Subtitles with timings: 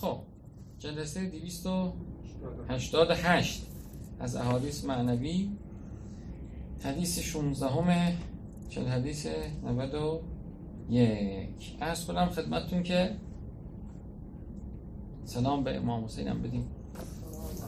[0.00, 0.18] خب
[0.78, 3.66] جلسه 288
[4.20, 5.50] از احادیث معنوی
[6.84, 8.16] حدیث 16 همه
[8.68, 9.26] چل حدیث
[9.64, 13.16] 91 ارز کنم خدمتتون که
[15.24, 16.66] سلام به امام حسین هم بدیم.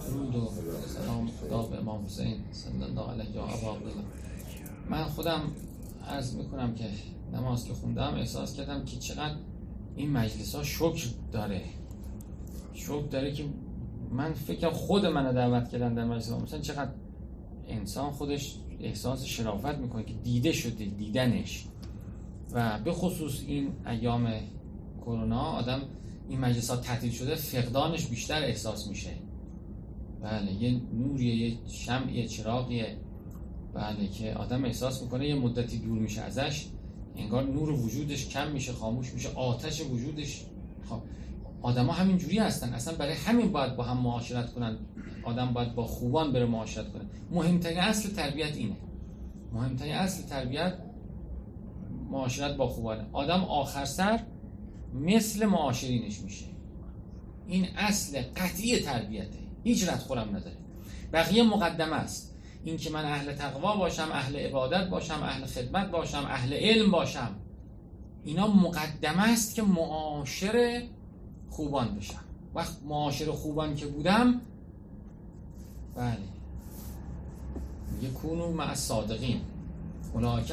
[0.06, 0.50] درود و
[0.86, 3.80] سلام خدا به امام حسین صلی الله علیه و آله
[4.90, 5.42] من خودم
[6.08, 6.90] عرض می‌کنم که
[7.32, 9.36] نماز که خوندم احساس کردم که چقدر
[9.96, 11.62] این مجلس ها شکر داره.
[12.78, 13.44] شکر داره که
[14.10, 16.90] من فکر خود منو دعوت کردن در مجلس مثلا چقدر
[17.68, 21.64] انسان خودش احساس شرافت می‌کنه که دیده شده دیدنش.
[22.52, 24.32] و به خصوص این ایام
[25.00, 25.80] کرونا آدم
[26.28, 29.10] این مجلس ها تعطیل شده فقدانش بیشتر احساس میشه.
[30.22, 32.96] بله یه نوریه یه شمعیه چراغیه.
[33.74, 36.66] بله که آدم احساس می‌کنه یه مدتی دور میشه ازش
[37.16, 40.44] انگار نور وجودش کم میشه خاموش میشه آتش وجودش
[40.88, 41.00] خب
[41.62, 42.74] آدما همین جوری هستن.
[42.74, 44.78] اصلا برای همین باید با هم معاشرت کنن.
[45.24, 47.04] آدم باید با خوبان بره معاشرت کنه.
[47.30, 48.76] مهمترین اصل تربیت اینه.
[49.52, 50.74] مهمترین اصل تربیت
[52.10, 53.06] معاشرت با خوبانه.
[53.12, 54.20] آدم آخر سر
[54.94, 56.46] مثل معاشرینش میشه.
[57.46, 59.38] این اصل قطعی تربیته.
[59.64, 60.56] هیچ رد خورم نداره.
[61.12, 62.34] بقیه مقدمه است.
[62.64, 67.30] این که من اهل تقوا باشم اهل عبادت باشم اهل خدمت باشم اهل علم باشم.
[68.24, 70.82] اینا مقدمه است که معاشر
[71.50, 72.24] خوبان بشم.
[72.54, 74.40] وقت معاشر خوبان که بودم
[75.96, 76.18] بله.
[78.02, 79.40] یکونو مع الصادقین.
[80.14, 80.52] اولئک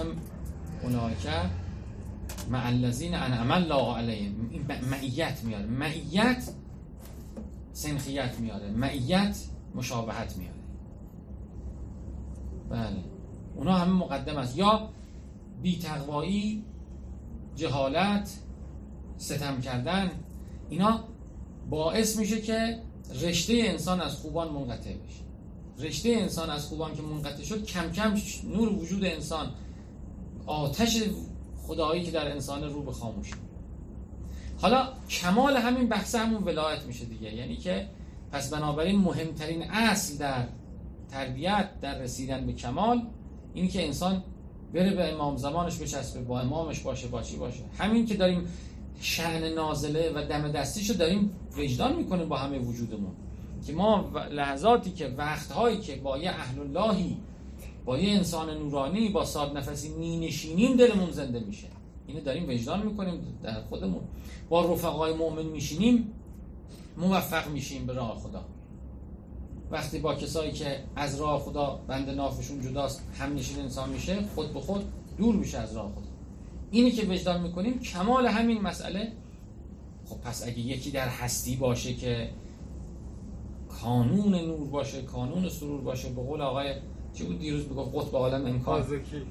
[0.84, 1.28] اولئک
[2.50, 4.34] مع الذین انعم الله علیهم.
[4.90, 5.66] معیت میاره.
[5.66, 6.50] معیت
[7.74, 8.72] سنخیت میاره.
[8.72, 9.38] معیت
[9.76, 10.56] مشابهت میاره.
[12.70, 13.04] بله.
[13.56, 14.58] اونا همه مقدم است.
[14.58, 14.90] یا
[15.62, 16.64] بی تقوایی
[17.56, 18.40] جهالت
[19.18, 20.12] ستم کردن
[20.70, 21.04] اینا
[21.70, 22.80] باعث میشه که
[23.22, 25.26] رشته انسان از خوبان منقطع بشه.
[25.80, 28.14] رشته انسان از خوبان که منقطع شد کم کم
[28.44, 29.52] نور وجود انسان
[30.46, 31.04] آتش
[31.68, 33.34] خدایی که در انسان رو به خاموشی
[34.58, 37.36] حالا کمال همین بحث همون ولایت میشه دیگه.
[37.36, 37.88] یعنی که
[38.32, 40.48] پس بنابراین مهمترین اصل در
[41.12, 43.02] تربیت در رسیدن به کمال
[43.54, 44.24] این که انسان
[44.74, 47.64] بره به امام زمانش بچسبه با امامش باشه با چی باشه.
[47.78, 48.48] همین که داریم
[49.00, 53.12] شعن نازله و دم دستیشو داریم وجدان می‌کنیم با همه وجودمون.
[53.68, 57.18] که ما لحظاتی که وقتهایی که با یه اهل اللهی
[57.86, 61.68] با یه انسان نورانی با ساد نفسی می نشینیم دلمون زنده میشه.
[62.08, 64.02] اینو داریم وجدان می‌کنیم در خودمون.
[64.50, 66.14] با رفقای مؤمن میشینیم
[66.98, 68.46] موفق میشیم به راه خدا.
[69.72, 74.54] وقتی با کسایی که از راه خدا بند نافشون جداست هم نشین انسان میشه خود
[74.54, 74.84] به خود
[75.18, 76.15] دور میشه از راه خدا.
[76.76, 79.12] اینی که وجدان می‌کنیم کمال همین مسئله.
[80.06, 82.30] خب پس اگه یکی در هستی باشه که
[83.82, 86.74] کانون نور باشه کانون سرور باشه به قول آقای
[87.14, 88.86] چی بود دیروز بگفت قطب عالم امکان.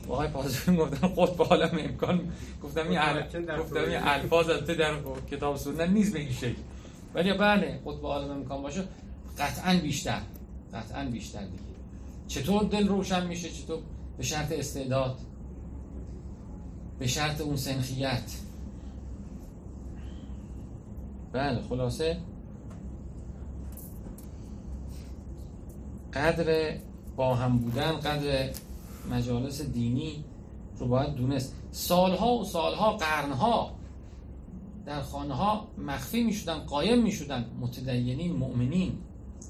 [0.08, 2.32] آقای پازکی گفتن قطب عالم امکان.
[2.62, 2.98] گفتم این
[3.58, 5.00] گفتم این الفاظ در
[5.30, 6.54] کتاب سنت نیست به این شکل.
[7.14, 8.84] ولی بله قطب عالم امکان باشه.
[9.38, 10.20] قطعا بیشتر.
[10.74, 11.62] قطعا بیشتر دیگه.
[12.28, 13.78] چطور دل روشن میشه؟ چطور؟
[14.16, 15.18] به شرط استعداد.
[16.98, 18.22] به شرط اون سنخیت.
[21.32, 22.16] بله خلاصه.
[26.14, 26.76] قدر
[27.16, 28.50] با هم بودن قدر
[29.10, 30.24] مجالس دینی
[30.78, 31.54] رو باید دونست.
[31.70, 33.70] سالها و سالها قرنها
[34.86, 38.98] در خانه ها مخفی می شدن قایم می شدن متدینین مؤمنین.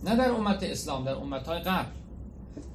[0.05, 1.89] نه در امت اسلام در امت های قبل.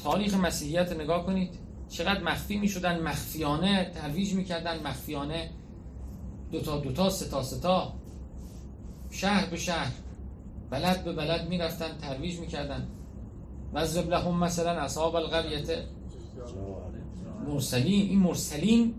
[0.04, 1.69] تاریخ مسیحیت نگاه کنید.
[1.90, 5.50] چقدر مخفی می شدن مخفیانه ترویج می کردن مخفیانه
[6.52, 7.94] دوتا دوتا ستا ستا
[9.12, 9.92] شهر به شهر
[10.70, 12.88] بلد به بلد می رفتن ترویج می کردن
[13.74, 15.70] وضرب لهم مثلا اصحاب القریت
[17.48, 18.94] مرسلین این مرسلین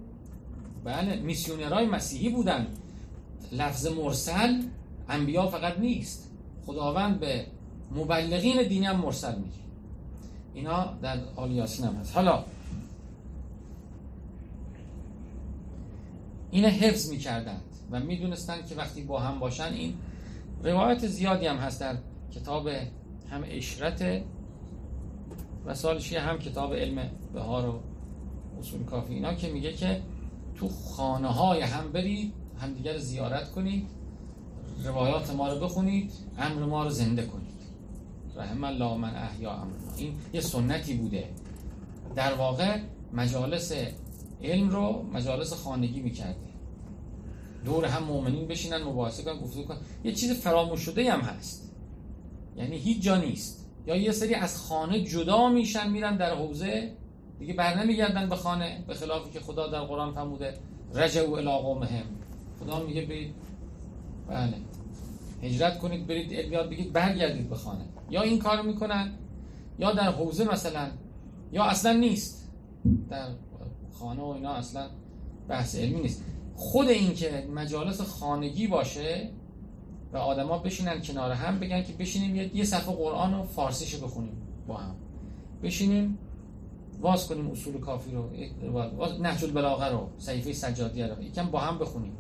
[0.85, 2.67] بله میسیونرهای مسیحی بودن.
[3.53, 4.63] لفظ مرسل
[5.09, 6.31] انبیا فقط نیست.
[6.67, 7.47] خداوند به
[7.95, 9.61] مبلغین دینی هم مرسل میگه.
[10.55, 12.15] اینا در آل یاسین هم هست.
[12.15, 12.45] حالا
[16.51, 19.95] این حفظ می‌کردند و می‌دونستند که وقتی با هم باشن این
[20.63, 21.97] روایت زیادی هم هست در
[22.31, 22.69] کتاب
[23.31, 24.23] هم اشرت
[25.67, 27.81] و سالشی هم کتاب علم بهار و
[28.61, 29.15] اصول کافی.
[29.15, 30.01] اینا که میگه که
[30.55, 33.87] تو خانه های هم برید همدیگر زیارت کنید
[34.85, 37.61] روایات ما رو بخونید امر ما رو زنده کنید.
[38.37, 41.29] رحم الله من احیا امر این یه سنتی بوده.
[42.17, 42.79] در واقع
[43.13, 43.73] مجالس
[44.43, 46.51] علم رو مجالس خانگی می‌کرده.
[47.65, 49.79] دور هم مؤمنین بشینن مباحثه کنن گفتگو کنن.
[50.05, 51.71] یه چیز فراموش شده هم هست.
[52.57, 53.67] یعنی هیچ جا نیست.
[53.87, 56.93] یا یه سری از خانه جدا میشن میرن در حوزه
[57.39, 60.55] دیگه بر نمیگردن به خانه به خلافی که خدا در قرآن فرموده
[60.95, 62.05] رجعوا الی قومهم.
[62.61, 63.35] خدا میگه برید.
[64.29, 64.55] بله.
[65.43, 67.85] هجرت کنید برید یاد بگید برگردید به خانه.
[68.11, 69.13] یا این کار می‌کنن
[69.79, 70.89] یا در حوزه مثلا
[71.53, 72.49] یا اصلا نیست.
[73.11, 73.29] در
[74.01, 74.87] خانه و اینا اصلا
[75.49, 76.23] بحث علمی نیست.
[76.55, 79.31] خود این که مجالس خانگی باشه
[80.13, 84.33] و آدما بشینن کنار هم بگن که بشینیم یه صفحه قرآن رو فارسیش بخونیم
[84.67, 84.95] با هم.
[85.63, 86.19] بشینیم
[87.01, 88.31] واز کنیم اصول کافی رو
[89.23, 92.13] نهج البلاغه رو صحیفه سجادیه رو یکم با هم بخونیم.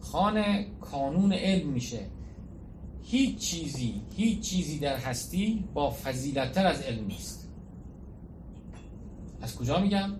[0.00, 2.00] خانه کانون علم میشه.
[3.02, 7.48] هیچ چیزی هیچ چیزی در هستی با فضیلتتر از علم نیست.
[9.42, 10.10] از کجا میگم؟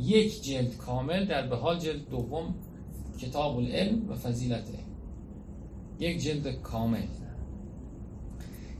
[0.00, 2.54] یک جلد کامل در به حال جلد دوم
[3.18, 4.78] کتاب العلم و فضیلته
[5.98, 7.06] یک جلد کامل.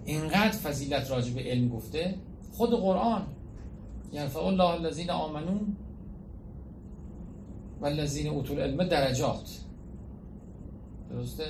[0.04, 2.14] اینقدر فضیلت راجع به علم گفته
[2.52, 3.26] خود قرآن.
[4.12, 5.76] یرفع الله الذین آمنون
[7.80, 9.58] و الذین اوتوا العلم درجات.
[11.10, 11.44] درسته؟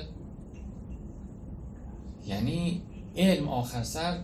[2.27, 2.81] یعنی
[3.15, 4.17] علم آخر سر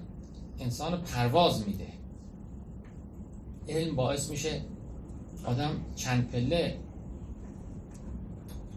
[0.59, 1.87] انسان پرواز میده.
[3.67, 4.61] علم باعث میشه
[5.45, 6.77] آدم چند پله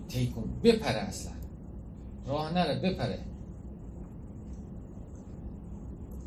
[0.09, 1.33] تیکون بپره اصلا.
[2.27, 3.19] راه نره بپره.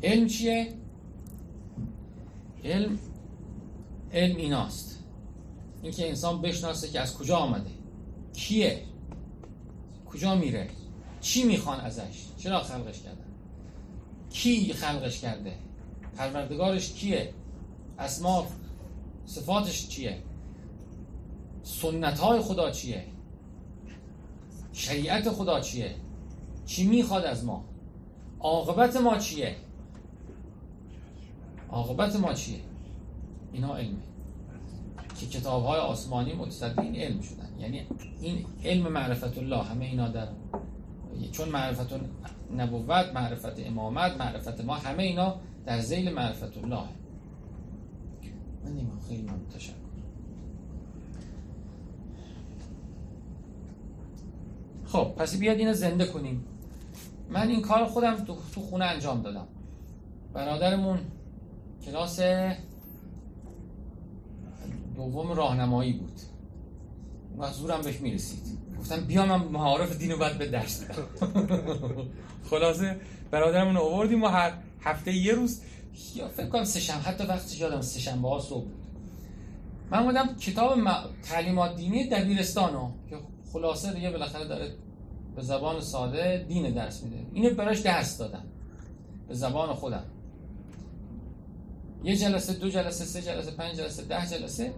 [0.02, 0.68] علم چیه؟
[2.64, 2.98] علم
[4.12, 5.04] علم ایناست.
[5.82, 7.70] اینکه انسان بشناسه که از کجا آمده.
[8.34, 8.82] کیه؟
[10.06, 10.68] کجا میره؟
[11.20, 13.24] چی می‌خوان ازش؟ چرا خلقش کردن؟
[14.30, 15.52] کی خلقش کرده؟
[16.16, 17.34] پروردگارش کیه؟
[17.98, 18.46] اسما
[19.26, 20.22] صفاتش چیه؟
[21.62, 23.04] سنت های خدا چیه؟
[24.72, 25.94] شریعت خدا چیه؟
[26.66, 27.64] چی می‌خواد از ما؟
[28.40, 29.56] عاقبت ما چیه؟
[31.70, 32.60] عاقبت ما چیه؟
[33.52, 34.02] اینا علمه.
[35.20, 37.48] که کتاب های آسمانی متصدی این علم شدن.
[37.58, 37.86] یعنی
[38.20, 40.28] این علم معرفت الله همه اینا در
[41.32, 41.88] چون معرفت
[42.56, 45.36] نبوت معرفت امامت معرفت ما همه اینا
[45.66, 46.84] در زیل معرفت الله
[48.64, 49.74] من خیلی من تشکر
[54.86, 56.44] خب پس بیاد اینو زنده کنیم.
[57.30, 59.46] من این کار خودم تو خونه انجام دادم.
[60.32, 60.98] برادرمون
[61.84, 62.20] کلاس
[64.96, 66.20] دوم راهنمایی بود.
[67.38, 68.58] و زورم بهش می‌رسید.
[68.78, 70.84] گفتم بیا من معارف دین رو بعد به درس
[72.50, 72.96] خلاصه
[73.30, 75.60] برادرمون آوردیم و هر هفته یه روز
[76.14, 78.74] یا فکر کنم سه حتی وقتی یادم سه شنبه صبح بود.
[79.90, 80.78] من بودم کتاب
[81.22, 83.16] تعلیمات دینی دبیرستانو که
[83.52, 84.74] خلاصه دیگه بالاخره داره
[85.36, 87.26] به زبان ساده دین درس میده.
[87.32, 88.44] اینو براش درس دادم.
[89.28, 90.04] به زبان خودم.
[92.04, 94.74] یه جلسه دو جلسه سه جلسه پنج جلسه ده جلسه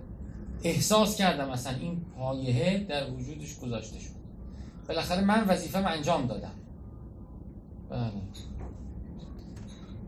[0.62, 4.16] احساس کردم مثلا این پایهه در وجودش گذاشته شد.
[4.88, 6.54] بالاخره من وظیفم انجام دادم.
[7.90, 8.12] بله.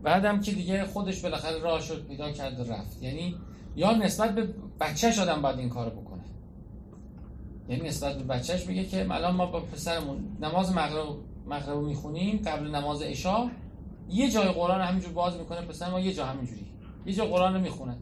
[0.03, 3.03] بعدم که دیگه خودش بالاخره راه شد پیدا کرد و رفت.
[3.03, 3.35] یعنی
[3.75, 6.23] یا نسبت به بچهش آدم باید این کارو بکنه.
[7.69, 11.07] یعنی نسبت به بچهش میگه که الان ما با پسرمون نماز مغرب
[11.47, 13.49] مغرب می‌خونیم قبل نماز عشا
[14.09, 16.65] یه جای قرآن همینجور باز می‌کنه پسر ما یه جا همینجوری.
[17.05, 17.97] یه جا قرآن رو می‌خونه.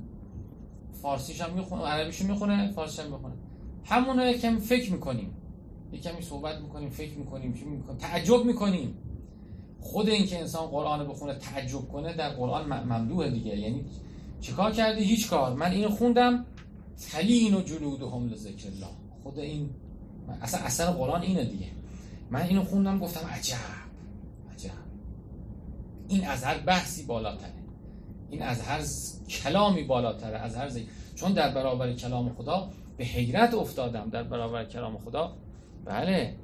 [1.01, 3.34] فارسیش هم می‌خونه عربیش می‌خونه فارسیش هم می‌خونه.
[3.84, 5.38] همونو یکم فکر می‌کنیم.
[5.92, 8.98] یکمی صحبت می‌کنیم فکر می‌کنیم چی می‌کنیم؟ تعجب می‌کنیم.
[9.81, 13.57] خود این که انسان قرآن بخونه تعجب کنه در قرآن ممدوحه دیگه.
[13.57, 13.86] یعنی
[14.41, 15.53] چیکار کردی؟ هیچ کار.
[15.53, 16.46] من اینو خوندم
[17.12, 18.88] تلین و جلودهم لذکر الله
[19.24, 19.69] خود این
[20.41, 21.67] اصلا اثر قرآن اینه دیگه.
[22.31, 23.55] من اینو خوندم گفتم عجب
[24.53, 24.72] عجب.
[26.07, 27.53] این از هر بحثی بالاتره.
[28.29, 28.81] این از هر
[29.29, 30.88] کلامی بالاتره از هر زی...
[31.15, 34.10] چون در برابر کلام خدا به حیرت افتادم.
[34.10, 35.38] در برابر کلام خدا؟
[35.86, 36.36] بله.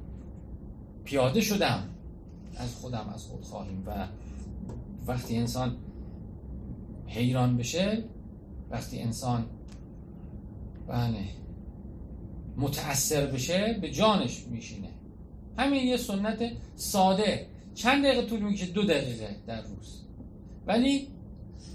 [1.03, 1.89] پیاده شدم.
[2.57, 4.07] از خودم از خود خواهیم و
[5.07, 5.77] وقتی انسان
[7.07, 8.03] حیران بشه
[8.69, 9.45] وقتی انسان
[10.87, 11.23] بله
[12.57, 14.89] متأثر بشه به جانش میشینه.
[15.57, 17.47] همین یه سنت ساده.
[17.75, 20.03] چند دقیقه طول می‌کشه؟ دو دقیقه در روز.
[20.67, 21.07] ولی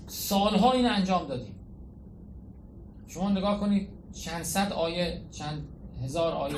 [0.07, 1.55] سالها این انجام دادیم.
[3.07, 5.69] شما نگاه کنید چند صد آیه چند
[6.03, 6.57] هزار آیه.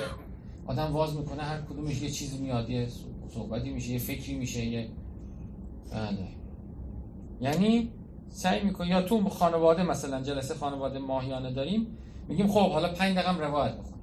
[0.67, 2.89] آدم واز می‌کنه هر کدومش یه چیزی میاد یه
[3.35, 4.89] صحبتی میشه یه فکری میشه یه
[5.93, 6.29] بله.
[7.41, 7.91] یعنی
[8.29, 11.87] سعی می‌کنی یا تو خانواده مثلا جلسه خانواده ماهیانه داریم
[12.29, 13.99] میگیم خب حالا پنج دقیقه روایت بخون.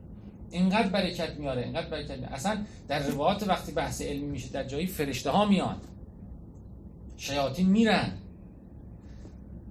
[0.52, 2.34] اینقدر برکت میاره اینقدر برکت میاره.
[2.34, 2.58] اصلا
[2.88, 5.76] در روایات وقتی بحث علمی میشه در جایی فرشته ها میان.
[7.18, 8.12] شیاطین میرن.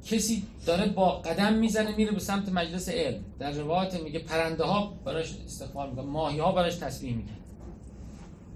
[0.05, 3.21] کسی داره با قدم می‌زنه میره به سمت مجلس علم.
[3.39, 7.37] در روایات میگه پرنده ها براش استغفار می‌کنه ماهی ها براش تسبیح می‌کنه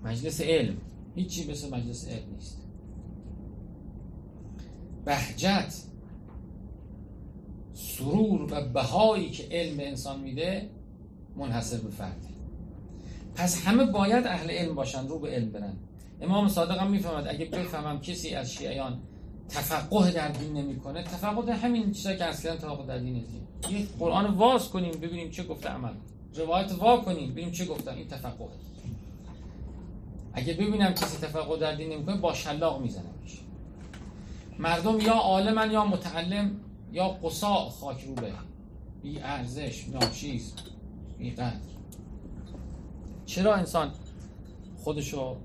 [0.04, 0.76] مجلس علم.
[1.14, 2.60] هیچی مثل مجلس علم نیست.
[5.04, 5.74] بهجت
[7.74, 10.70] سرور و بهایی که علم به انسان میده
[11.36, 12.28] منحصر به فرده
[13.34, 15.76] پس همه باید اهل علم باشن رو به علم برن.
[16.20, 18.98] امام صادق هم می‌فهمد اگه بفهمم کسی از شیعیان
[19.48, 23.28] تفقه در دین نمی‌کنه تفقه در همین چیزا که اصلا تفقه در دین نیست.
[23.70, 25.92] یه قرآن واز کنیم ببینیم چه گفته عمل.
[26.34, 27.94] روایت وا کنیم ببینیم چه گفتن.
[27.94, 28.48] این تفقه.
[30.32, 33.14] اگه ببینم کسی تفقه در دین نمی‌کنه با شلاق می‌زنم
[34.60, 36.50] مردم یا عالمن یا متعلم
[36.92, 38.32] یا قصا خاک رو به.
[39.02, 40.52] بی ارزش ناچیز
[41.18, 41.52] بی قدر.
[43.26, 43.90] چرا انسان
[44.84, 45.36] خودشو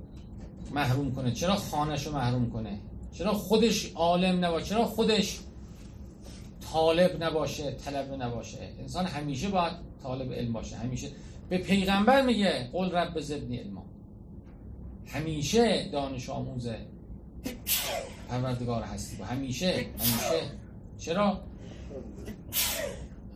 [0.73, 2.79] محروم کنه؟ چرا خانهشو محروم کنه؟
[3.13, 5.39] چرا خودش عالم نباشه چرا خودش
[6.73, 9.73] طالب نباشه طلب نباشه؟ انسان همیشه باید
[10.03, 10.75] طالب علم باشه.
[10.75, 11.07] همیشه
[11.49, 13.85] به پیغمبر میگه قول رب زدنی علما.
[15.07, 16.77] همیشه دانش آموزه.
[18.29, 20.51] پروردگار هستی و همیشه همیشه.
[20.97, 21.41] چرا؟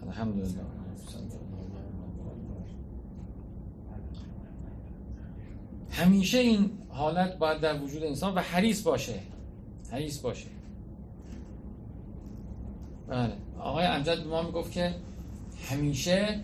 [0.08, 0.50] الحمدلله.
[5.92, 9.20] همیشه این حالت باید در وجود انسان و حریص باشه.
[9.92, 10.48] حریص باشه.
[13.08, 13.34] بله.
[13.60, 14.96] آقای امجد به ما می‌گفت که
[15.70, 16.40] همیشه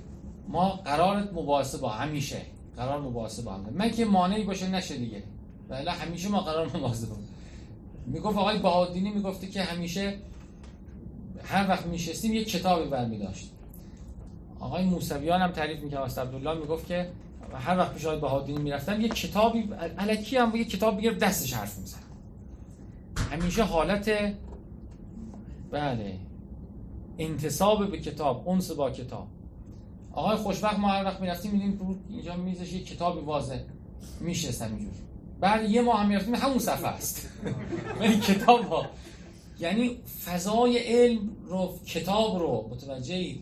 [0.47, 2.41] ما قرارت مباحثه با همیشه.
[2.77, 5.23] قرار مباحثه با هم من که مانعی باشه نشه دیگه.
[5.69, 7.15] بله همیشه ما قرار مباحثه با
[8.07, 10.13] می‌گفت آقای بهادینی می‌گفته که همیشه
[11.43, 13.51] هر وقت میشستیم یک کتابی برمی داشت.
[14.59, 17.09] آقای موسویان هم تعریف می‌کرد است عبدالله می‌گفت که
[17.53, 21.79] هر وقت پیش آقای بهادینی می‌رفتم یک کتابی الکی هم یک کتاب بگیر دستش حرف
[21.79, 21.99] میزن
[23.31, 24.09] همیشه حالت
[25.71, 26.19] بله.
[27.17, 29.27] انتصاب به کتاب انس با کتاب.
[30.15, 33.59] آقای خوشبخت ما هر وقت می‌رفتیم میدیم اینجا میزش یک کتابی واضح
[34.19, 34.93] میشستم اینجور
[35.39, 37.29] بعد یه ماه هم می‌رفتیم همون صفحه است.
[37.99, 38.85] ولی کتاب ها
[39.59, 43.35] یعنی فضای علم رو کتاب رو متوجه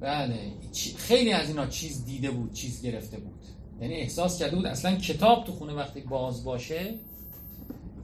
[0.00, 0.52] بله
[0.96, 3.44] خیلی از اینا چیز دیده بود چیز گرفته بود.
[3.80, 6.94] یعنی احساس کرده بود اصلا کتاب تو خونه وقتی باز باشه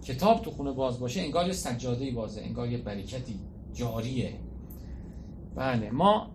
[0.04, 3.40] کتاب تو خونه باز باشه انگار یه سجاده بازه انگار یه برکتی
[3.74, 4.32] جاریه.
[5.56, 6.34] بله ما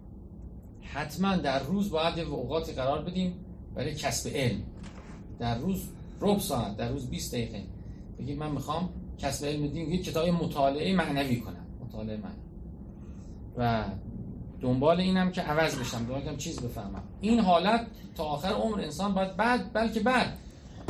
[0.94, 3.34] حتما در روز باید یه اوقاتی قرار بدیم
[3.76, 4.62] برای کسب علم.
[5.40, 5.84] در روز
[6.22, 7.64] ربع ساعت در روز 20 دقیقه.
[8.20, 12.36] بگید من می‌خوام کسب علم دین یه کتاب مطالعه معنوی کنم مطالعه من
[13.58, 13.86] و
[14.62, 17.04] دنبال اینم که عوض بشم دنبال کنم چیز بفهمم.
[17.22, 20.38] این حالت تا آخر عمر انسان باید بعد بلکه بعد.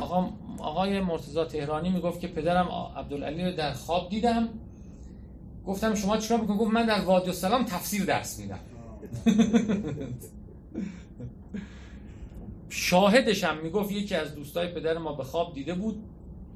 [0.01, 4.49] آقا آقای مرتضی تهرانی می‌گفت که پدرم عبدالعلی رو در خواب دیدم.
[5.67, 8.59] گفتم شما چیکار می‌کنید گفت من در وادی السلام تفسیر درس میدم.
[12.69, 16.03] شاهدشم می‌گفت یکی از دوستای پدر ما به خواب دیده بود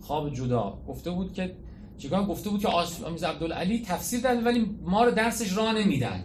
[0.02, 0.78] خواب جدا.
[0.88, 1.56] گفته بود که
[1.98, 2.68] چیکار؟ گفته بود که
[3.06, 6.24] آمیز عبدالعلی تفسیر داده ولی ما رو درسش راه نمیدن.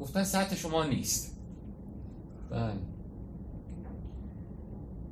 [0.00, 1.38] گفتن سطح شما نیست.
[2.50, 2.72] بله.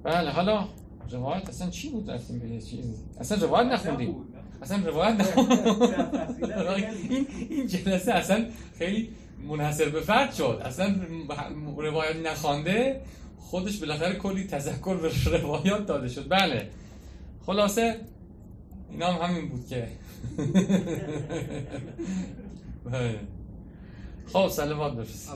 [0.02, 0.68] بله حالا
[1.10, 4.16] روایت اصلا چی بود؟ رفتیم به چیزی اصلا روایت نخوندیم.
[4.62, 5.58] اصلا روایت نخوندیم.
[7.10, 8.46] این این جلسه اصلا
[8.78, 9.10] خیلی
[9.44, 10.62] منحصر به فرد شد.
[10.64, 10.94] اصلا
[11.76, 13.00] روایت نخوانده
[13.38, 16.28] خودش بالاخره کلی تذکر به روایات داده شد.
[16.28, 16.70] بله.
[17.46, 18.00] خلاصه
[18.90, 19.88] اینا هم همین بود که.
[22.92, 23.20] بله.
[24.32, 25.32] خب سلامات بفرست